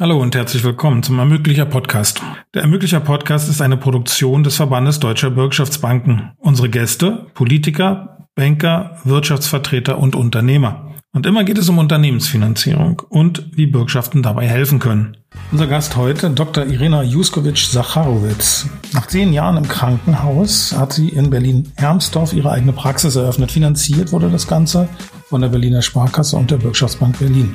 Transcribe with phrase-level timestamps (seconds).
[0.00, 2.20] Hallo und herzlich willkommen zum Ermöglicher Podcast.
[2.52, 6.32] Der Ermöglicher Podcast ist eine Produktion des Verbandes Deutscher Bürgschaftsbanken.
[6.38, 10.96] Unsere Gäste, Politiker, Banker, Wirtschaftsvertreter und Unternehmer.
[11.12, 15.16] Und immer geht es um Unternehmensfinanzierung und wie Bürgschaften dabei helfen können.
[15.52, 16.66] Unser Gast heute, Dr.
[16.66, 18.66] Irena Juskovic-Sacharowitz.
[18.94, 23.52] Nach zehn Jahren im Krankenhaus hat sie in Berlin-Ermsdorf ihre eigene Praxis eröffnet.
[23.52, 24.88] Finanziert wurde das Ganze
[25.28, 27.54] von der Berliner Sparkasse und der Bürgschaftsbank Berlin.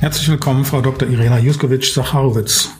[0.00, 1.08] Herzlich willkommen, Frau Dr.
[1.08, 2.70] Irena Juskovic-Sacharowitz.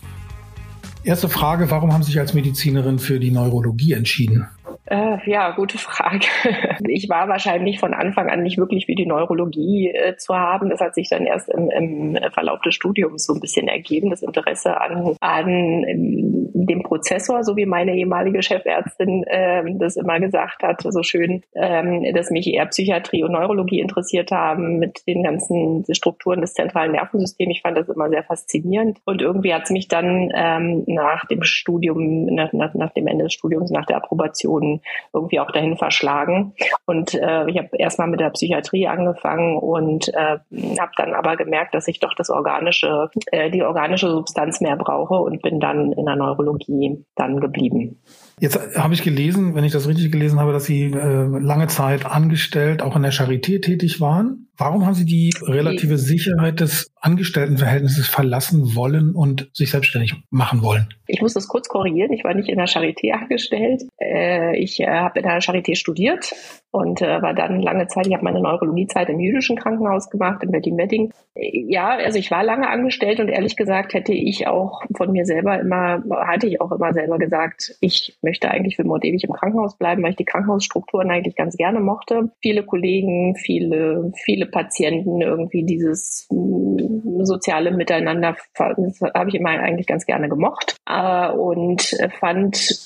[1.02, 4.46] Erste Frage, warum haben Sie sich als Medizinerin für die Neurologie entschieden?
[4.90, 6.26] Äh, ja, gute Frage.
[6.90, 10.70] Ich war wahrscheinlich von Anfang an nicht wirklich für die Neurologie äh, zu haben.
[10.70, 14.22] Das hat sich dann erst im, im, Verlauf des Studiums so ein bisschen ergeben, das
[14.22, 20.62] Interesse an, an ähm, dem Prozessor, so wie meine ehemalige Chefärztin äh, das immer gesagt
[20.62, 25.84] hat, so schön, ähm, dass mich eher Psychiatrie und Neurologie interessiert haben mit den ganzen
[25.92, 27.56] Strukturen des zentralen Nervensystems.
[27.56, 28.98] Ich fand das immer sehr faszinierend.
[29.04, 33.24] Und irgendwie hat es mich dann ähm, nach dem Studium, nach, nach, nach dem Ende
[33.24, 34.77] des Studiums, nach der Approbation
[35.12, 36.54] irgendwie auch dahin verschlagen.
[36.86, 40.38] Und äh, ich habe erstmal mit der Psychiatrie angefangen und äh,
[40.78, 45.14] habe dann aber gemerkt, dass ich doch das organische, äh, die organische Substanz mehr brauche
[45.14, 48.02] und bin dann in der Neurologie dann geblieben.
[48.40, 52.06] Jetzt habe ich gelesen, wenn ich das richtig gelesen habe, dass Sie äh, lange Zeit
[52.06, 54.48] angestellt auch in der Charité tätig waren.
[54.56, 60.88] Warum haben Sie die relative Sicherheit des Angestelltenverhältnisses verlassen wollen und sich selbstständig machen wollen?
[61.06, 62.12] Ich muss das kurz korrigieren.
[62.12, 63.84] Ich war nicht in der Charité angestellt.
[64.00, 66.34] Äh, ich äh, habe in der Charité studiert
[66.70, 70.50] und äh, war dann lange Zeit, ich habe meine Neurologiezeit im jüdischen Krankenhaus gemacht, in
[70.50, 71.12] Berlin-Wedding.
[71.34, 75.58] Ja, also ich war lange angestellt und ehrlich gesagt hätte ich auch von mir selber
[75.58, 79.78] immer, hatte ich auch immer selber gesagt, ich möchte eigentlich für immer ewig im Krankenhaus
[79.78, 82.32] bleiben, weil ich die Krankenhausstrukturen eigentlich ganz gerne mochte.
[82.42, 89.86] Viele Kollegen, viele, viele Patienten irgendwie dieses mm, soziale Miteinander, das habe ich immer eigentlich
[89.86, 92.78] ganz gerne gemocht äh, und fand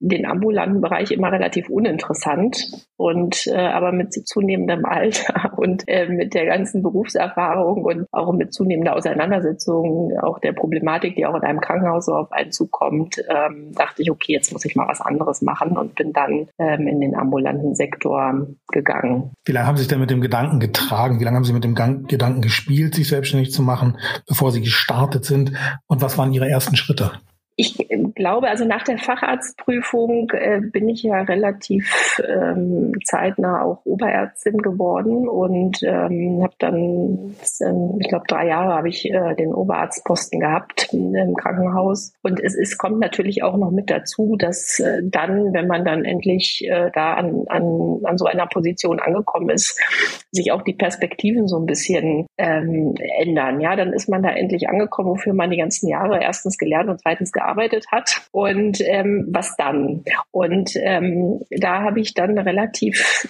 [0.00, 6.34] den ambulanten Bereich immer relativ uninteressant und äh, aber mit zunehmendem Alter und äh, mit
[6.34, 11.60] der ganzen Berufserfahrung und auch mit zunehmender Auseinandersetzung auch der Problematik, die auch in einem
[11.60, 15.42] Krankenhaus so auf einen zukommt, ähm, dachte ich, okay, jetzt muss ich mal was anderes
[15.42, 19.32] machen und bin dann ähm, in den ambulanten Sektor gegangen.
[19.44, 21.18] Wie lange haben Sie sich denn mit dem Gedanken getragen?
[21.18, 25.24] Wie lange haben Sie mit dem Gedanken gespielt, sich selbstständig zu machen, bevor Sie gestartet
[25.24, 25.52] sind?
[25.86, 27.12] Und was waren Ihre ersten Schritte?
[27.60, 27.76] Ich
[28.14, 35.28] glaube, also nach der Facharztprüfung äh, bin ich ja relativ ähm, zeitnah auch Oberärztin geworden
[35.28, 37.34] und ähm, habe dann,
[37.98, 42.12] ich glaube, drei Jahre habe ich äh, den Oberarztposten gehabt im Krankenhaus.
[42.22, 46.04] Und es, es kommt natürlich auch noch mit dazu, dass äh, dann, wenn man dann
[46.04, 49.80] endlich äh, da an, an, an so einer Position angekommen ist,
[50.30, 53.60] sich auch die Perspektiven so ein bisschen ähm, ändern.
[53.60, 57.00] Ja, dann ist man da endlich angekommen, wofür man die ganzen Jahre erstens gelernt und
[57.00, 60.04] zweitens gearbeitet gearbeitet hat und ähm, was dann.
[60.30, 63.26] Und ähm, da habe ich dann relativ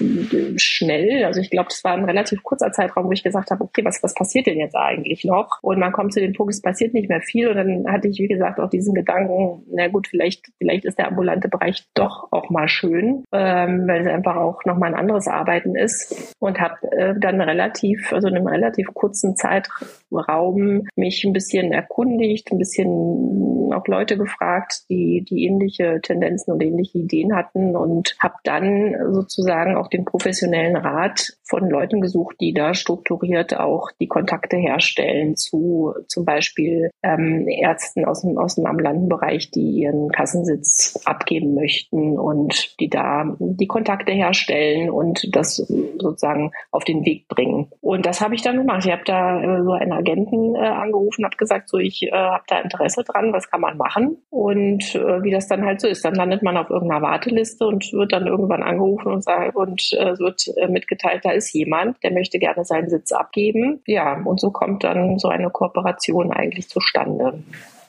[0.56, 3.84] schnell, also ich glaube, es war ein relativ kurzer Zeitraum, wo ich gesagt habe, okay,
[3.84, 5.58] was, was passiert denn jetzt eigentlich noch?
[5.62, 7.48] Und man kommt zu dem Punkt, es passiert nicht mehr viel.
[7.48, 11.08] Und dann hatte ich, wie gesagt, auch diesen Gedanken, na gut, vielleicht, vielleicht ist der
[11.08, 15.76] ambulante Bereich doch auch mal schön, ähm, weil es einfach auch nochmal ein anderes Arbeiten
[15.76, 16.34] ist.
[16.38, 22.50] Und habe äh, dann relativ, also in einem relativ kurzen Zeitraum mich ein bisschen erkundigt,
[22.50, 28.34] ein bisschen auch Leute gefragt, die, die ähnliche Tendenzen und ähnliche Ideen hatten und habe
[28.44, 34.56] dann sozusagen auch den professionellen Rat von Leuten gesucht, die da strukturiert auch die Kontakte
[34.56, 41.00] herstellen zu zum Beispiel ähm, Ärzten aus dem, aus dem ambulanten Bereich, die ihren Kassensitz
[41.04, 47.68] abgeben möchten und die da die Kontakte herstellen und das sozusagen auf den Weg bringen.
[47.80, 48.84] Und das habe ich dann gemacht.
[48.84, 52.44] Ich habe da äh, so einen Agenten äh, angerufen, habe gesagt, so ich äh, habe
[52.46, 54.18] da Interesse dran, was kann man machen?
[54.30, 57.92] Und äh, wie das dann halt so ist, dann landet man auf irgendeiner Warteliste und
[57.92, 62.12] wird dann irgendwann angerufen und sagt, und äh, wird äh, mitgeteilt, da ist jemand, der
[62.12, 63.80] möchte gerne seinen Sitz abgeben.
[63.86, 67.42] Ja, und so kommt dann so eine Kooperation eigentlich zustande.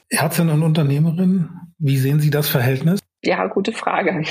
[0.10, 3.00] Ärztin und Unternehmerin, wie sehen Sie das Verhältnis?
[3.24, 4.24] Ja, gute Frage.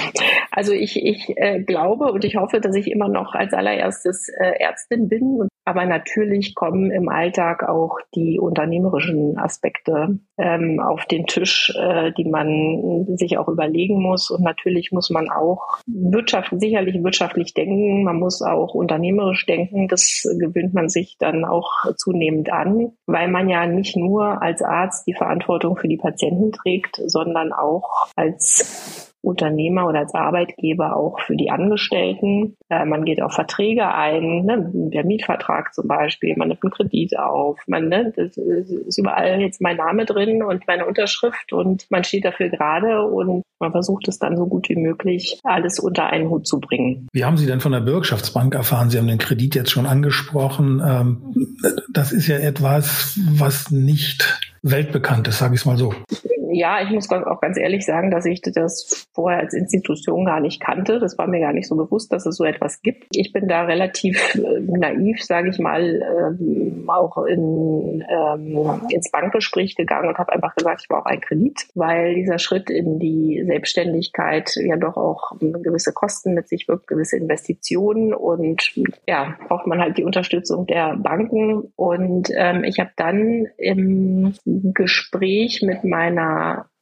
[0.50, 4.58] Also ich, ich äh, glaube und ich hoffe, dass ich immer noch als allererstes äh,
[4.58, 5.46] Ärztin bin.
[5.66, 12.24] Aber natürlich kommen im Alltag auch die unternehmerischen Aspekte ähm, auf den Tisch, äh, die
[12.24, 14.30] man sich auch überlegen muss.
[14.30, 18.02] Und natürlich muss man auch Wirtschaft, sicherlich wirtschaftlich denken.
[18.04, 19.88] Man muss auch unternehmerisch denken.
[19.88, 25.06] Das gewöhnt man sich dann auch zunehmend an, weil man ja nicht nur als Arzt
[25.06, 28.77] die Verantwortung für die Patienten trägt, sondern auch als
[29.20, 32.56] Unternehmer oder als Arbeitgeber auch für die Angestellten.
[32.68, 37.18] Äh, man geht auf Verträge ein, ne, der Mietvertrag zum Beispiel, man nimmt einen Kredit
[37.18, 42.04] auf, man, ne, das ist überall jetzt mein Name drin und meine Unterschrift und man
[42.04, 46.30] steht dafür gerade und man versucht es dann so gut wie möglich alles unter einen
[46.30, 47.08] Hut zu bringen.
[47.12, 48.90] Wie haben Sie denn von der Bürgschaftsbank erfahren?
[48.90, 50.80] Sie haben den Kredit jetzt schon angesprochen.
[50.84, 51.56] Ähm,
[51.92, 55.92] das ist ja etwas, was nicht weltbekannt ist, sage ich es mal so
[56.50, 60.60] ja, ich muss auch ganz ehrlich sagen, dass ich das vorher als Institution gar nicht
[60.60, 60.98] kannte.
[60.98, 63.06] Das war mir gar nicht so bewusst, dass es so etwas gibt.
[63.12, 69.76] Ich bin da relativ äh, naiv, sage ich mal, ähm, auch in, ähm, ins Bankgespräch
[69.76, 74.54] gegangen und habe einfach gesagt, ich brauche einen Kredit, weil dieser Schritt in die Selbstständigkeit
[74.56, 78.74] ja doch auch gewisse Kosten mit sich wirkt, gewisse Investitionen und
[79.06, 81.72] ja, braucht man halt die Unterstützung der Banken.
[81.76, 86.37] Und ähm, ich habe dann im Gespräch mit meiner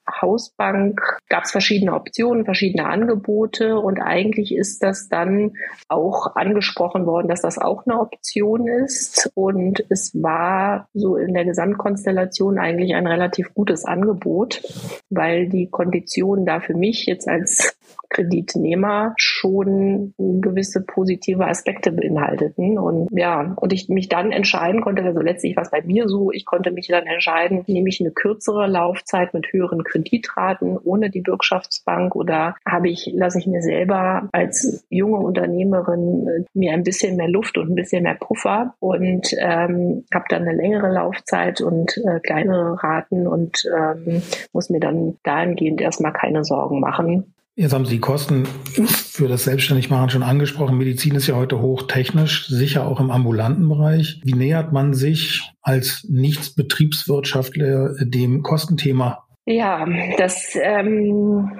[0.08, 5.52] Hausbank gab es verschiedene Optionen, verschiedene Angebote und eigentlich ist das dann
[5.88, 9.30] auch angesprochen worden, dass das auch eine Option ist.
[9.34, 14.62] Und es war so in der Gesamtkonstellation eigentlich ein relativ gutes Angebot,
[15.10, 17.76] weil die Konditionen da für mich jetzt als
[18.08, 22.78] Kreditnehmer schon gewisse positive Aspekte beinhalteten.
[22.78, 26.30] Und ja, und ich mich dann entscheiden konnte, also letztlich war es bei mir so,
[26.30, 31.20] ich konnte mich dann entscheiden, nehme ich eine kürzere Laufzeit mit höheren Kreditraten ohne die
[31.20, 37.16] Bürgschaftsbank oder habe ich, lasse ich mir selber als junge Unternehmerin äh, mir ein bisschen
[37.16, 41.96] mehr Luft und ein bisschen mehr Puffer und ähm, habe dann eine längere Laufzeit und
[41.98, 44.22] äh, kleinere Raten und ähm,
[44.52, 49.44] muss mir dann dahingehend erstmal keine Sorgen machen, Jetzt haben Sie die Kosten für das
[49.44, 50.76] Selbstständigmachen schon angesprochen.
[50.76, 54.20] Medizin ist ja heute hochtechnisch, sicher auch im ambulanten Bereich.
[54.22, 59.24] Wie nähert man sich als Nicht-Betriebswirtschaftler dem Kostenthema?
[59.46, 59.86] Ja,
[60.18, 61.50] das ähm,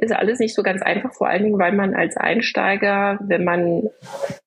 [0.00, 3.88] ist alles nicht so ganz einfach, vor allen Dingen, weil man als Einsteiger, wenn man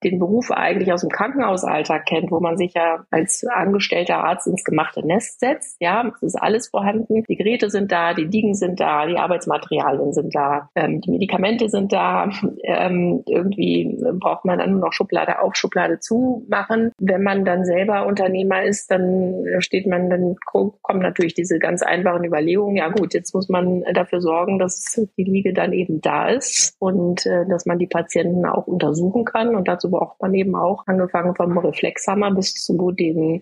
[0.04, 4.64] den Beruf eigentlich aus dem Krankenhausalltag kennt, wo man sich ja als angestellter Arzt ins
[4.64, 7.24] gemachte Nest setzt, ja, es ist alles vorhanden.
[7.24, 11.70] Die Geräte sind da, die Liegen sind da, die Arbeitsmaterialien sind da, ähm, die Medikamente
[11.70, 12.30] sind da.
[12.64, 16.92] Ähm, irgendwie braucht man dann nur noch Schublade auf, Schublade zu machen.
[17.00, 22.24] Wenn man dann selber Unternehmer ist, dann steht man, dann kommen natürlich diese ganz einfachen
[22.24, 22.76] Überlegungen.
[22.76, 27.26] Ja gut, jetzt muss man dafür sorgen, dass die Liege dann eben da ist und
[27.26, 29.56] äh, dass man die Patienten auch untersuchen kann.
[29.56, 33.42] Und dazu braucht man eben auch, angefangen vom Reflexhammer bis zu den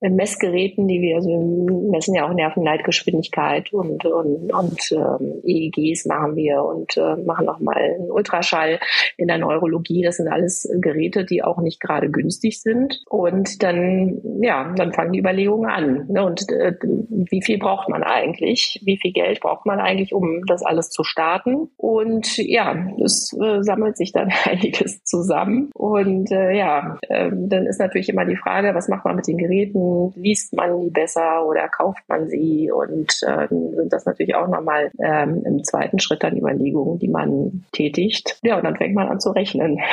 [0.00, 6.06] äh, Messgeräten, die wir, also wir messen ja auch Nervenleitgeschwindigkeit und, und, und ähm, EEGs
[6.06, 8.80] machen wir und äh, machen auch mal einen Ultraschall
[9.16, 10.02] in der Neurologie.
[10.02, 13.02] Das sind alles Geräte, die auch nicht gerade günstig sind.
[13.08, 16.06] Und dann, ja, dann fangen die Überlegungen an.
[16.08, 16.24] Ne?
[16.24, 18.80] Und äh, wie viel braucht man eigentlich?
[18.84, 21.35] Wie viel Geld braucht man eigentlich, um das alles zu starten?
[21.36, 21.68] Daten.
[21.76, 25.70] Und ja, es äh, sammelt sich dann einiges zusammen.
[25.74, 29.38] Und äh, ja, äh, dann ist natürlich immer die Frage, was macht man mit den
[29.38, 30.12] Geräten?
[30.16, 32.70] Liest man die besser oder kauft man sie?
[32.70, 37.64] Und äh, sind das natürlich auch nochmal ähm, im zweiten Schritt dann Überlegungen, die man
[37.72, 38.38] tätigt.
[38.42, 39.80] Ja, und dann fängt man an zu rechnen.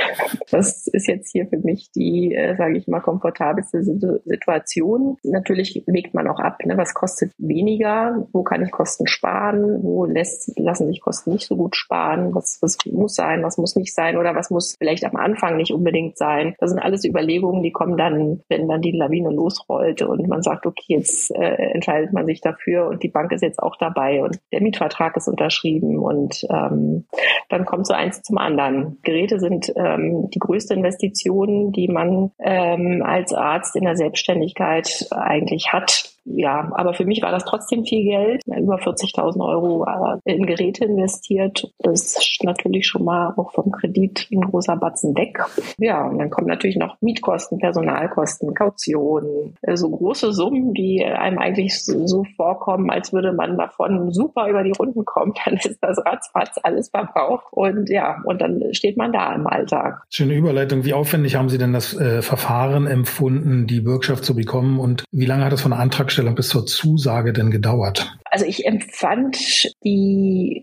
[0.51, 5.17] Das ist jetzt hier für mich die, äh, sage ich mal, komfortabelste Situation.
[5.23, 6.77] Natürlich wägt man auch ab, ne?
[6.77, 11.55] was kostet weniger, wo kann ich Kosten sparen, wo lässt, lassen sich Kosten nicht so
[11.55, 15.15] gut sparen, was, was muss sein, was muss nicht sein oder was muss vielleicht am
[15.15, 16.55] Anfang nicht unbedingt sein.
[16.59, 20.65] Das sind alles Überlegungen, die kommen dann, wenn dann die Lawine losrollt und man sagt,
[20.65, 24.39] okay, jetzt äh, entscheidet man sich dafür und die Bank ist jetzt auch dabei und
[24.51, 27.05] der Mietvertrag ist unterschrieben und ähm,
[27.49, 28.97] dann kommt so eins zum anderen.
[29.03, 35.73] Geräte sind ähm, die größte Investition, die man ähm, als Arzt in der Selbstständigkeit eigentlich
[35.73, 38.41] hat ja, aber für mich war das trotzdem viel Geld.
[38.45, 41.71] Über 40.000 Euro äh, in Geräte investiert.
[41.79, 45.39] Das ist natürlich schon mal auch vom Kredit ein großer Batzen weg.
[45.77, 51.39] Ja, und dann kommen natürlich noch Mietkosten, Personalkosten, Kautionen, äh, so große Summen, die einem
[51.39, 55.33] eigentlich so vorkommen, als würde man davon super über die Runden kommen.
[55.45, 57.45] Dann ist das ratzfatz alles verbraucht.
[57.51, 60.03] Und ja, und dann steht man da im Alltag.
[60.09, 60.85] Schöne Überleitung.
[60.85, 64.79] Wie aufwendig haben Sie denn das äh, Verfahren empfunden, die Bürgschaft zu bekommen?
[64.79, 68.15] Und wie lange hat es von Antrag Antragstellung bis zur Zusage denn gedauert?
[68.33, 69.37] Also ich empfand
[69.83, 70.59] die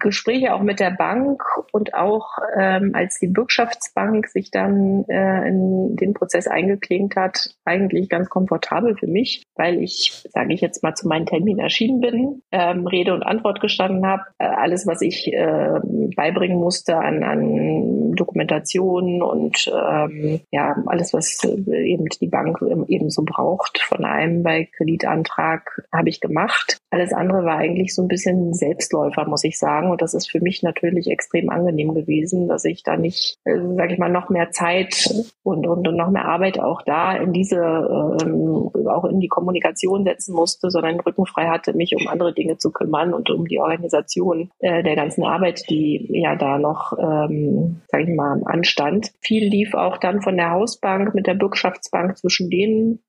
[0.00, 2.26] Gespräche auch mit der Bank und auch
[2.58, 8.96] ähm, als die Bürgschaftsbank sich dann äh, in den Prozess eingeklinkt hat, eigentlich ganz komfortabel
[8.96, 13.14] für mich, weil ich, sage ich jetzt mal, zu meinem Termin erschienen bin, ähm, Rede
[13.14, 15.78] und Antwort gestanden habe, äh, alles, was ich äh,
[16.16, 22.58] beibringen musste an, an Dokumentationen und ähm, ja, alles, was eben die Bank
[22.88, 26.78] eben so braucht von einem bei Kreditantrag, habe ich gemacht.
[26.96, 29.90] Alles andere war eigentlich so ein bisschen Selbstläufer, muss ich sagen.
[29.90, 33.92] Und das ist für mich natürlich extrem angenehm gewesen, dass ich da nicht, äh, sage
[33.92, 35.12] ich mal, noch mehr Zeit
[35.42, 40.04] und, und, und noch mehr Arbeit auch da in diese, ähm, auch in die Kommunikation
[40.04, 43.60] setzen musste, sondern Rücken frei hatte, mich um andere Dinge zu kümmern und um die
[43.60, 49.12] Organisation äh, der ganzen Arbeit, die ja da noch, ähm, sage ich mal, anstand.
[49.20, 53.00] Viel lief auch dann von der Hausbank mit der Bürgschaftsbank zwischen denen.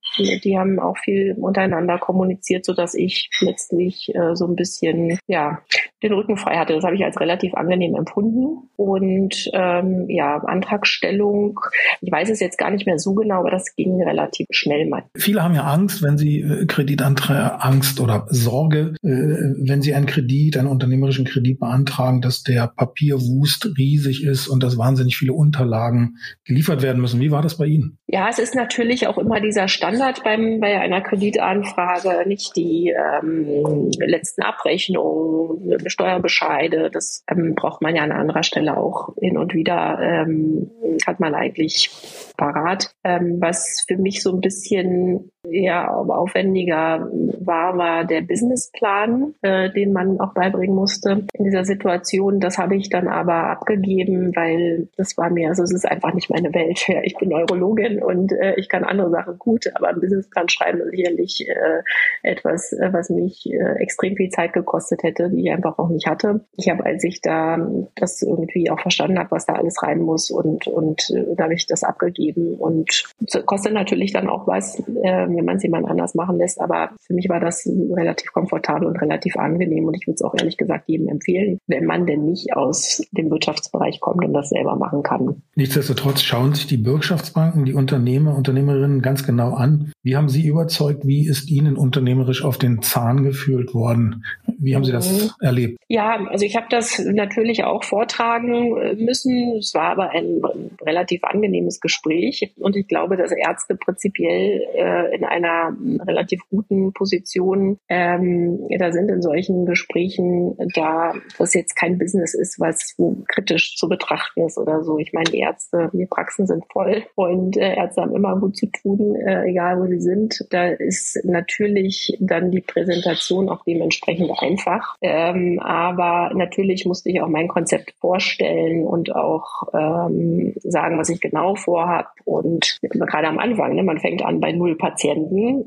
[0.44, 3.30] Die haben auch viel untereinander kommuniziert, so dass ich
[3.78, 5.62] letztlich äh, so ein bisschen ja
[6.04, 6.74] den Rücken frei hatte.
[6.74, 8.70] Das habe ich als relativ angenehm empfunden.
[8.76, 11.60] Und ähm, ja, Antragstellung,
[12.02, 15.04] ich weiß es jetzt gar nicht mehr so genau, aber das ging relativ schnell mal.
[15.16, 20.06] Viele haben ja Angst, wenn sie äh, Kreditantrag, Angst oder Sorge, äh, wenn sie einen
[20.06, 26.18] Kredit, einen unternehmerischen Kredit beantragen, dass der Papierwust riesig ist und dass wahnsinnig viele Unterlagen
[26.46, 27.20] geliefert werden müssen.
[27.20, 27.98] Wie war das bei Ihnen?
[28.08, 33.90] Ja, es ist natürlich auch immer dieser Standard beim, bei einer Kreditanfrage, nicht die ähm,
[34.00, 36.90] letzten Abrechnungen, Steuerbescheide.
[36.92, 40.72] Das ähm, braucht man ja an anderer Stelle auch hin und wieder, ähm,
[41.06, 41.90] hat man eigentlich
[42.38, 42.94] parat.
[43.04, 49.94] Ähm, was für mich so ein bisschen ja, aufwendiger war, war der Businessplan, äh, den
[49.94, 52.40] man auch beibringen musste in dieser Situation.
[52.40, 56.30] Das habe ich dann aber abgegeben, weil das war mir, also es ist einfach nicht
[56.30, 56.86] meine Welt.
[56.88, 60.80] Ja, ich bin Neurologin und äh, ich kann andere Sachen gut, aber ein Businessplan schreiben
[60.80, 61.84] ist sicherlich äh,
[62.24, 66.08] etwas, äh, was mich äh, extrem viel Zeit gekostet hätte, die ich einfach auch nicht
[66.08, 66.46] hatte.
[66.56, 67.58] Ich habe, als ich da
[67.96, 71.56] das irgendwie auch verstanden habe, was da alles rein muss und, und äh, da habe
[71.56, 73.04] ich das abgegeben und
[73.46, 77.14] kostet natürlich dann auch was, äh, wenn man es jemand anders machen lässt, aber für
[77.14, 80.90] mich war das relativ komfortabel und relativ angenehm und ich würde es auch ehrlich gesagt
[80.90, 85.42] jedem empfehlen, wenn man denn nicht aus dem Wirtschaftsbereich kommt und das selber machen kann.
[85.56, 89.92] Nichtsdestotrotz schauen sich die Bürgschaftsbanken, die Unternehmer, Unternehmerinnen ganz genau an.
[90.04, 91.06] Wie haben Sie überzeugt?
[91.06, 94.24] Wie ist Ihnen unternehmerisch auf den Zahn gefühlt worden?
[94.60, 95.30] Wie haben Sie das mhm.
[95.40, 95.78] erlebt?
[95.88, 99.58] Ja, also ich habe das natürlich auch vortragen äh, müssen.
[99.58, 100.42] Es war aber ein
[100.82, 107.80] relativ angenehmes Gespräch und ich glaube, dass Ärzte prinzipiell äh, in einer relativ guten Position
[107.90, 112.96] ähm, da sind in solchen Gesprächen, da das jetzt kein Business ist, was
[113.28, 114.98] kritisch zu betrachten ist oder so.
[114.98, 118.68] Ich meine, die Ärzte, die Praxen sind voll und äh, Ärzte haben immer gut zu
[118.68, 120.46] tun, äh, egal wo sie sind.
[120.50, 124.96] Da ist natürlich dann die Präsentation auch dementsprechend einfach.
[125.02, 131.22] Ähm, aber natürlich musste ich auch mein Konzept vorstellen und auch ähm, sagen, was ich
[131.22, 132.10] genau vorhabe.
[132.26, 135.07] Und gerade am Anfang, ne, man fängt an bei null Patienten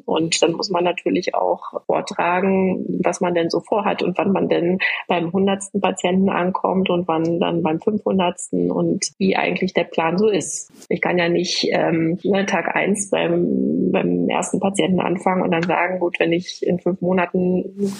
[0.05, 4.49] und dann muss man natürlich auch vortragen, was man denn so vorhat und wann man
[4.49, 10.19] denn beim hundertsten Patienten ankommt und wann dann beim fünfhundertsten und wie eigentlich der Plan
[10.19, 10.73] so ist.
[10.89, 15.63] Ich kann ja nicht ähm, ne, Tag eins beim, beim ersten Patienten anfangen und dann
[15.63, 17.93] sagen, gut, wenn ich in fünf Monaten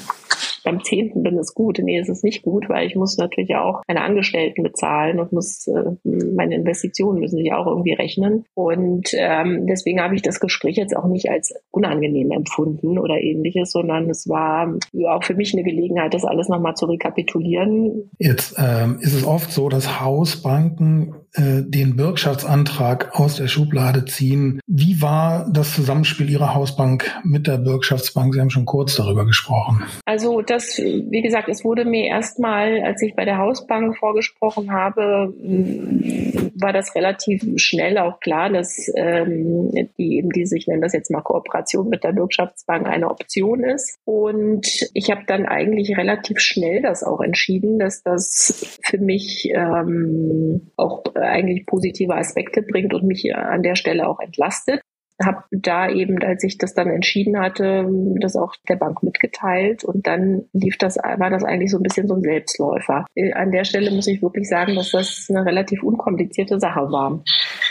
[0.65, 1.79] beim zehnten bin es gut.
[1.83, 5.67] Nee, es ist nicht gut, weil ich muss natürlich auch meine Angestellten bezahlen und muss
[5.67, 8.45] äh, meine Investitionen müssen sich auch irgendwie rechnen.
[8.55, 13.73] Und ähm, deswegen habe ich das Gespräch jetzt auch nicht als unangenehm empfunden oder ähnliches,
[13.73, 14.75] sondern es war
[15.09, 18.11] auch für mich eine Gelegenheit, das alles nochmal zu rekapitulieren.
[18.19, 24.61] Jetzt ähm, ist es oft so, dass Hausbanken äh, den Bürgschaftsantrag aus der Schublade ziehen.
[24.67, 28.35] Wie war das Zusammenspiel Ihrer Hausbank mit der Bürgschaftsbank?
[28.35, 29.83] Sie haben schon kurz darüber gesprochen.
[30.07, 35.33] Also das, wie gesagt, es wurde mir erstmal, als ich bei der Hausbank vorgesprochen habe,
[36.55, 41.11] war das relativ schnell auch klar, dass ähm, die eben diese, ich nenne das jetzt
[41.11, 43.99] mal Kooperation mit der Bürgschaftsbank eine Option ist.
[44.05, 50.73] Und ich habe dann eigentlich relativ schnell das auch entschieden, dass das für mich ähm,
[50.77, 54.81] auch eigentlich positive Aspekte bringt und mich an der Stelle auch entlastet
[55.25, 57.87] habe da eben, als ich das dann entschieden hatte,
[58.21, 62.09] das auch der Bank mitgeteilt und dann lief das, war das eigentlich so ein bisschen
[62.09, 63.05] so ein Selbstläufer.
[63.35, 67.23] An der Stelle muss ich wirklich sagen, dass das eine relativ unkomplizierte Sache war.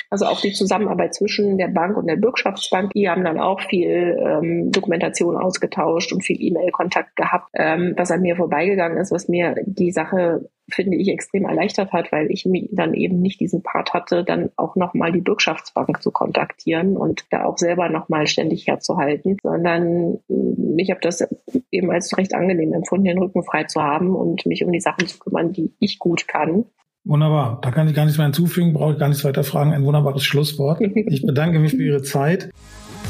[0.09, 4.17] Also auch die Zusammenarbeit zwischen der Bank und der Bürgschaftsbank, die haben dann auch viel
[4.19, 9.55] ähm, Dokumentation ausgetauscht und viel E-Mail-Kontakt gehabt, ähm, was an mir vorbeigegangen ist, was mir
[9.65, 13.93] die Sache finde ich extrem erleichtert hat, weil ich mir dann eben nicht diesen Part
[13.93, 19.37] hatte, dann auch nochmal die Bürgschaftsbank zu kontaktieren und da auch selber nochmal ständig herzuhalten,
[19.41, 21.27] sondern mm, ich habe das
[21.71, 25.07] eben als recht angenehm empfunden, den Rücken frei zu haben und mich um die Sachen
[25.07, 26.65] zu kümmern, die ich gut kann.
[27.05, 27.59] Wunderbar.
[27.61, 29.73] Da kann ich gar nichts mehr hinzufügen, brauche ich gar nichts weiter fragen.
[29.73, 30.81] Ein wunderbares Schlusswort.
[31.09, 32.51] Ich bedanke mich für Ihre Zeit.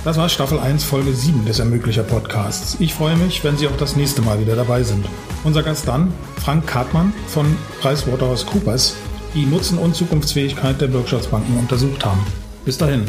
[0.06, 2.78] Das war Staffel 1, Folge 7 des Ermöglicher Podcasts.
[2.80, 5.06] Ich freue mich, wenn Sie auch das nächste Mal wieder dabei sind.
[5.44, 8.96] Unser Gast dann, Frank Kartmann von PricewaterhouseCoopers,
[9.36, 12.26] die Nutzen und Zukunftsfähigkeit der Wirtschaftsbanken untersucht haben.
[12.64, 13.08] Bis dahin.